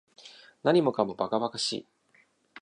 [0.63, 1.87] 何もかも馬鹿馬鹿しい